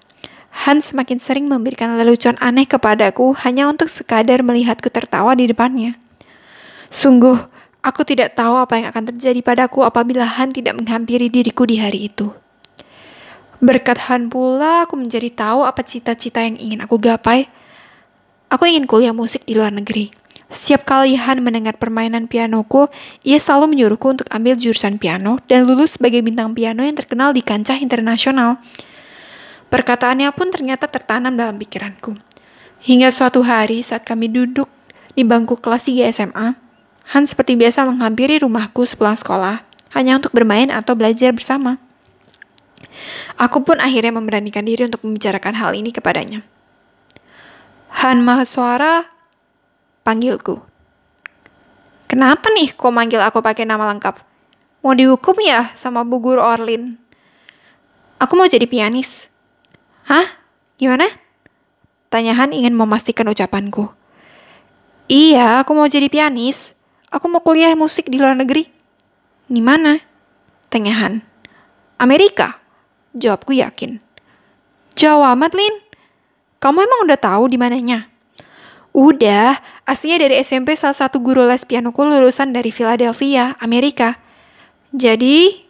Hans 0.50 0.92
semakin 0.92 1.22
sering 1.22 1.46
memberikan 1.46 1.94
lelucon 1.94 2.36
aneh 2.42 2.66
kepadaku 2.66 3.38
hanya 3.46 3.70
untuk 3.70 3.88
sekadar 3.88 4.42
melihatku 4.42 4.90
tertawa 4.90 5.38
di 5.38 5.46
depannya. 5.46 5.96
Sungguh, 6.90 7.38
aku 7.86 8.02
tidak 8.02 8.34
tahu 8.34 8.58
apa 8.58 8.82
yang 8.82 8.88
akan 8.90 9.14
terjadi 9.14 9.40
padaku 9.46 9.86
apabila 9.86 10.26
Han 10.26 10.50
tidak 10.50 10.74
menghampiri 10.76 11.30
diriku 11.30 11.70
di 11.70 11.78
hari 11.78 12.10
itu. 12.10 12.34
Berkat 13.62 14.10
Han 14.10 14.32
pula, 14.32 14.88
aku 14.88 14.98
menjadi 14.98 15.30
tahu 15.30 15.68
apa 15.68 15.86
cita-cita 15.86 16.42
yang 16.42 16.58
ingin 16.58 16.80
aku 16.82 16.98
gapai. 16.98 17.52
Aku 18.50 18.66
ingin 18.66 18.90
kuliah 18.90 19.14
musik 19.14 19.46
di 19.46 19.54
luar 19.54 19.70
negeri. 19.70 20.10
Setiap 20.50 20.82
kali 20.82 21.14
Han 21.14 21.46
mendengar 21.46 21.78
permainan 21.78 22.26
pianoku, 22.26 22.90
ia 23.22 23.38
selalu 23.38 23.78
menyuruhku 23.78 24.18
untuk 24.18 24.26
ambil 24.34 24.58
jurusan 24.58 24.98
piano 24.98 25.38
dan 25.46 25.70
lulus 25.70 26.02
sebagai 26.02 26.26
bintang 26.26 26.58
piano 26.58 26.82
yang 26.82 26.98
terkenal 26.98 27.38
di 27.38 27.46
kancah 27.46 27.78
internasional. 27.78 28.58
Perkataannya 29.70 30.34
pun 30.34 30.50
ternyata 30.50 30.90
tertanam 30.90 31.38
dalam 31.38 31.58
pikiranku. 31.62 32.18
Hingga 32.82 33.14
suatu 33.14 33.46
hari 33.46 33.86
saat 33.86 34.02
kami 34.02 34.30
duduk 34.30 34.66
di 35.14 35.22
bangku 35.22 35.58
kelas 35.62 35.86
3 35.86 36.10
SMA, 36.10 36.58
Han 37.10 37.26
seperti 37.26 37.58
biasa 37.58 37.90
menghampiri 37.90 38.38
rumahku 38.38 38.86
sepulang 38.86 39.18
sekolah, 39.18 39.66
hanya 39.98 40.22
untuk 40.22 40.30
bermain 40.30 40.70
atau 40.70 40.94
belajar 40.94 41.34
bersama. 41.34 41.82
Aku 43.34 43.66
pun 43.66 43.82
akhirnya 43.82 44.14
memberanikan 44.14 44.62
diri 44.62 44.86
untuk 44.86 45.02
membicarakan 45.02 45.58
hal 45.58 45.74
ini 45.74 45.90
kepadanya. 45.90 46.46
Han 48.06 48.22
Mahaswara 48.22 49.10
panggilku. 50.06 50.62
Kenapa 52.06 52.50
nih 52.54 52.78
kok 52.78 52.94
manggil 52.94 53.22
aku 53.22 53.42
pakai 53.42 53.66
nama 53.66 53.90
lengkap? 53.90 54.22
Mau 54.86 54.94
dihukum 54.94 55.38
ya 55.42 55.74
sama 55.74 56.06
Bu 56.06 56.22
Guru 56.22 56.42
Orlin? 56.42 56.98
Aku 58.22 58.38
mau 58.38 58.46
jadi 58.46 58.70
pianis. 58.70 59.30
Hah? 60.10 60.26
Gimana? 60.82 61.06
Tanya 62.10 62.34
Han 62.34 62.50
ingin 62.50 62.74
memastikan 62.74 63.30
ucapanku. 63.30 63.94
Iya, 65.06 65.62
aku 65.62 65.78
mau 65.78 65.86
jadi 65.86 66.10
pianis. 66.10 66.74
Aku 67.14 67.30
mau 67.30 67.46
kuliah 67.46 67.78
musik 67.78 68.10
di 68.10 68.18
luar 68.18 68.34
negeri. 68.34 68.66
Di 69.46 69.62
mana? 69.62 70.02
Tanya 70.74 70.98
Han. 71.06 71.22
Amerika. 72.02 72.58
Jawabku 73.14 73.54
yakin. 73.54 74.02
Jauh 74.98 75.22
amat, 75.38 75.54
Lin. 75.54 75.78
Kamu 76.58 76.82
emang 76.82 77.06
udah 77.06 77.20
tahu 77.22 77.46
di 77.46 77.62
mananya? 77.62 78.10
Udah, 78.90 79.62
aslinya 79.86 80.26
dari 80.26 80.42
SMP 80.42 80.74
salah 80.74 80.98
satu 80.98 81.22
guru 81.22 81.46
les 81.46 81.62
pianoku 81.62 82.02
lulusan 82.02 82.50
dari 82.50 82.74
Philadelphia, 82.74 83.54
Amerika. 83.62 84.18
Jadi, 84.90 85.69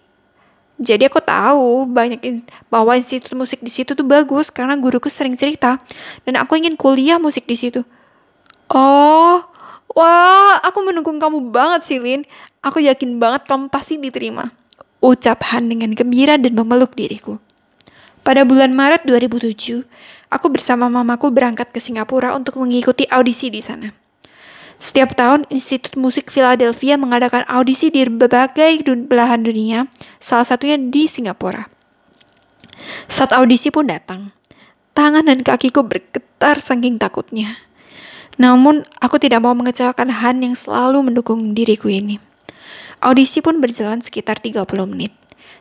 jadi 0.80 1.12
aku 1.12 1.20
tahu 1.20 1.92
banyak 1.92 2.24
in, 2.24 2.36
bahwa 2.72 2.96
institut 2.96 3.36
musik 3.36 3.60
di 3.60 3.68
situ 3.68 3.92
tuh 3.92 4.08
bagus 4.08 4.48
karena 4.48 4.80
guruku 4.80 5.12
sering 5.12 5.36
cerita 5.36 5.76
dan 6.24 6.40
aku 6.40 6.56
ingin 6.56 6.80
kuliah 6.80 7.20
musik 7.20 7.44
di 7.44 7.60
situ. 7.60 7.84
Oh, 8.72 9.44
wah, 9.92 10.56
aku 10.64 10.80
mendukung 10.88 11.20
kamu 11.20 11.52
banget 11.52 11.84
sih, 11.84 12.00
Lin. 12.00 12.24
Aku 12.64 12.80
yakin 12.80 13.20
banget 13.20 13.44
kamu 13.52 13.68
pasti 13.68 14.00
diterima. 14.00 14.56
Ucap 15.04 15.44
Han 15.52 15.68
dengan 15.68 15.92
gembira 15.92 16.40
dan 16.40 16.56
memeluk 16.56 16.96
diriku. 16.96 17.44
Pada 18.24 18.48
bulan 18.48 18.72
Maret 18.72 19.04
2007, 19.04 19.84
aku 20.32 20.48
bersama 20.48 20.88
mamaku 20.88 21.28
berangkat 21.28 21.76
ke 21.76 21.84
Singapura 21.84 22.32
untuk 22.40 22.56
mengikuti 22.56 23.04
audisi 23.12 23.52
di 23.52 23.60
sana. 23.60 23.92
Setiap 24.80 25.12
tahun, 25.12 25.44
Institut 25.52 26.00
Musik 26.00 26.32
Philadelphia 26.32 26.96
mengadakan 26.96 27.44
audisi 27.52 27.92
di 27.92 28.08
berbagai 28.08 28.80
belahan 29.12 29.44
dunia, 29.44 29.92
salah 30.24 30.48
satunya 30.48 30.80
di 30.80 31.04
Singapura. 31.04 31.68
Saat 33.12 33.36
audisi 33.36 33.76
pun 33.76 33.92
datang, 33.92 34.32
tangan 34.96 35.28
dan 35.28 35.44
kakiku 35.44 35.84
bergetar 35.84 36.64
saking 36.64 36.96
takutnya. 36.96 37.60
Namun, 38.40 38.88
aku 39.04 39.20
tidak 39.20 39.44
mau 39.44 39.52
mengecewakan 39.52 40.16
Han 40.16 40.40
yang 40.48 40.56
selalu 40.56 41.12
mendukung 41.12 41.52
diriku 41.52 41.92
ini. 41.92 42.24
Audisi 43.04 43.44
pun 43.44 43.60
berjalan 43.60 44.00
sekitar 44.00 44.40
30 44.40 44.64
menit. 44.88 45.12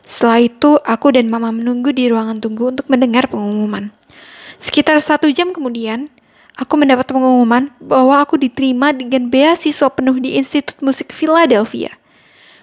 Setelah 0.07 0.47
itu, 0.47 0.79
aku 0.87 1.11
dan 1.11 1.27
mama 1.27 1.51
menunggu 1.51 1.91
di 1.91 2.07
ruangan 2.07 2.39
tunggu 2.39 2.71
untuk 2.71 2.87
mendengar 2.87 3.27
pengumuman. 3.27 3.91
Sekitar 4.63 5.03
satu 5.03 5.27
jam 5.31 5.51
kemudian, 5.51 6.07
aku 6.59 6.75
mendapat 6.75 7.07
pengumuman 7.07 7.71
bahwa 7.79 8.19
aku 8.19 8.35
diterima 8.35 8.91
dengan 8.91 9.31
beasiswa 9.31 9.87
penuh 9.87 10.19
di 10.19 10.35
Institut 10.35 10.75
Musik 10.83 11.15
Philadelphia. 11.15 11.95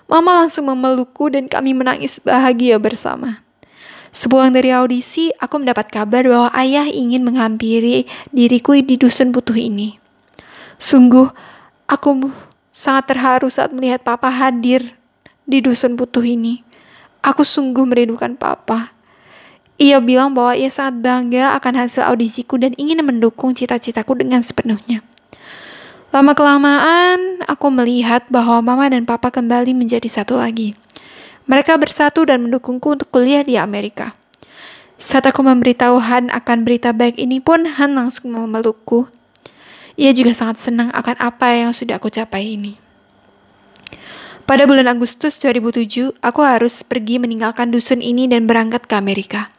Mama 0.05 0.45
langsung 0.45 0.69
memelukku 0.69 1.33
dan 1.33 1.49
kami 1.49 1.73
menangis 1.73 2.21
bahagia 2.21 2.77
bersama. 2.77 3.41
Sepulang 4.13 4.53
dari 4.53 4.71
audisi, 4.71 5.33
aku 5.41 5.65
mendapat 5.65 5.89
kabar 5.91 6.23
bahwa 6.29 6.49
ayah 6.55 6.87
ingin 6.87 7.25
menghampiri 7.25 8.07
diriku 8.31 8.77
di 8.79 9.01
dusun 9.01 9.33
butuh 9.33 9.57
ini. 9.57 9.99
Sungguh, 10.77 11.33
aku 11.89 12.31
sangat 12.71 13.17
terharu 13.17 13.49
saat 13.49 13.73
melihat 13.73 14.05
papa 14.05 14.29
hadir 14.29 14.95
di 15.49 15.65
dusun 15.65 15.97
butuh 15.97 16.23
ini. 16.23 16.63
Aku 17.25 17.43
sungguh 17.43 17.83
merindukan 17.83 18.39
papa. 18.39 18.96
Ia 19.77 20.01
bilang 20.01 20.33
bahwa 20.33 20.57
ia 20.57 20.73
sangat 20.73 21.05
bangga 21.05 21.53
akan 21.61 21.85
hasil 21.85 22.01
audisiku 22.09 22.57
dan 22.57 22.73
ingin 22.81 23.05
mendukung 23.05 23.53
cita-citaku 23.53 24.17
dengan 24.17 24.41
sepenuhnya. 24.41 25.05
Lama-kelamaan, 26.17 27.45
aku 27.45 27.69
melihat 27.69 28.25
bahwa 28.33 28.65
mama 28.65 28.89
dan 28.89 29.05
papa 29.05 29.29
kembali 29.29 29.77
menjadi 29.77 30.09
satu 30.09 30.41
lagi. 30.41 30.73
Mereka 31.45 31.77
bersatu 31.77 32.25
dan 32.25 32.49
mendukungku 32.49 32.97
untuk 32.97 33.13
kuliah 33.13 33.45
di 33.45 33.61
Amerika. 33.61 34.17
Saat 34.97 35.29
aku 35.29 35.45
memberitahu 35.45 36.01
Han 36.01 36.33
akan 36.33 36.65
berita 36.65 36.97
baik 36.97 37.21
ini 37.21 37.45
pun, 37.45 37.69
Han 37.69 38.01
langsung 38.01 38.33
memelukku. 38.33 39.13
Ia 40.01 40.17
juga 40.17 40.33
sangat 40.33 40.57
senang 40.57 40.89
akan 40.97 41.21
apa 41.21 41.53
yang 41.53 41.77
sudah 41.77 42.01
aku 42.01 42.09
capai 42.09 42.57
ini. 42.57 42.81
Pada 44.49 44.65
bulan 44.65 44.89
Agustus 44.89 45.37
2007, 45.37 46.17
aku 46.25 46.41
harus 46.41 46.81
pergi 46.81 47.21
meninggalkan 47.21 47.69
dusun 47.69 48.01
ini 48.01 48.25
dan 48.25 48.49
berangkat 48.49 48.89
ke 48.89 48.97
Amerika. 48.97 49.53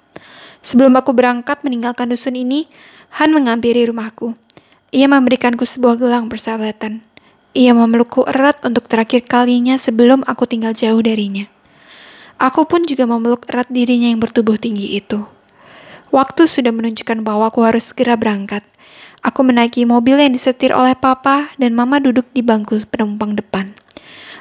Sebelum 0.68 1.00
aku 1.00 1.16
berangkat 1.16 1.64
meninggalkan 1.64 2.12
dusun 2.12 2.36
ini, 2.36 2.68
Han 3.16 3.32
menghampiri 3.32 3.88
rumahku. 3.88 4.36
Ia 4.92 5.08
memberikanku 5.08 5.64
sebuah 5.64 5.96
gelang 5.96 6.28
persahabatan. 6.28 7.08
Ia 7.56 7.72
memelukku 7.72 8.28
erat 8.28 8.60
untuk 8.68 8.92
terakhir 8.92 9.24
kalinya 9.32 9.80
sebelum 9.80 10.28
aku 10.28 10.44
tinggal 10.44 10.76
jauh 10.76 11.00
darinya. 11.00 11.48
Aku 12.36 12.68
pun 12.68 12.84
juga 12.84 13.08
memeluk 13.08 13.48
erat 13.48 13.72
dirinya 13.72 14.12
yang 14.12 14.20
bertubuh 14.20 14.60
tinggi 14.60 15.00
itu. 15.00 15.24
Waktu 16.12 16.52
sudah 16.52 16.76
menunjukkan 16.76 17.24
bahwa 17.24 17.48
aku 17.48 17.64
harus 17.64 17.96
segera 17.96 18.20
berangkat. 18.20 18.68
Aku 19.24 19.48
menaiki 19.48 19.88
mobil 19.88 20.20
yang 20.20 20.36
disetir 20.36 20.76
oleh 20.76 21.00
papa 21.00 21.56
dan 21.56 21.80
mama 21.80 22.04
duduk 22.04 22.28
di 22.36 22.44
bangku 22.44 22.84
penumpang 22.92 23.40
depan. 23.40 23.72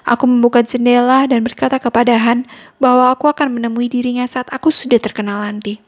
Aku 0.02 0.26
membuka 0.26 0.66
jendela 0.66 1.30
dan 1.30 1.46
berkata 1.46 1.78
kepada 1.78 2.18
Han 2.18 2.50
bahwa 2.82 3.14
aku 3.14 3.30
akan 3.30 3.62
menemui 3.62 3.86
dirinya 3.86 4.26
saat 4.26 4.50
aku 4.50 4.74
sudah 4.74 4.98
terkenal 4.98 5.46
nanti. 5.46 5.86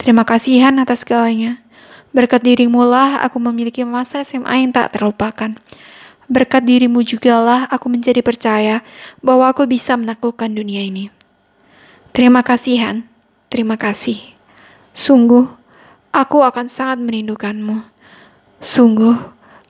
Terima 0.00 0.24
kasih 0.24 0.64
Han 0.64 0.80
atas 0.80 1.04
segalanya. 1.04 1.60
Berkat 2.16 2.40
dirimu 2.40 2.88
lah 2.88 3.20
aku 3.20 3.36
memiliki 3.36 3.84
masa 3.84 4.24
SMA 4.24 4.64
yang 4.64 4.72
tak 4.72 4.96
terlupakan. 4.96 5.52
Berkat 6.24 6.64
dirimu 6.64 7.04
jugalah 7.04 7.68
aku 7.68 7.92
menjadi 7.92 8.24
percaya 8.24 8.80
bahwa 9.20 9.52
aku 9.52 9.68
bisa 9.68 10.00
menaklukkan 10.00 10.48
dunia 10.48 10.80
ini. 10.80 11.12
Terima 12.16 12.40
kasih 12.40 12.80
Han, 12.80 12.96
terima 13.52 13.76
kasih. 13.76 14.16
Sungguh, 14.96 15.44
aku 16.16 16.48
akan 16.48 16.72
sangat 16.72 17.04
merindukanmu. 17.04 17.84
Sungguh, 18.56 19.20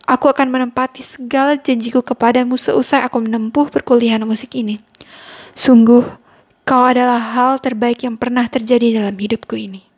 aku 0.06 0.30
akan 0.30 0.46
menempati 0.46 1.02
segala 1.02 1.58
janjiku 1.58 2.06
kepadamu 2.06 2.54
seusai 2.54 3.02
aku 3.02 3.18
menempuh 3.18 3.66
perkuliahan 3.66 4.22
musik 4.22 4.54
ini. 4.54 4.78
Sungguh, 5.58 6.06
kau 6.62 6.86
adalah 6.86 7.18
hal 7.18 7.58
terbaik 7.58 8.06
yang 8.06 8.14
pernah 8.14 8.46
terjadi 8.46 9.02
dalam 9.02 9.18
hidupku 9.18 9.58
ini. 9.58 9.89